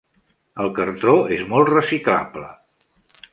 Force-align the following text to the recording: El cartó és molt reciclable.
El 0.63 0.71
cartó 0.79 1.13
és 1.35 1.43
molt 1.51 1.69
reciclable. 1.75 2.49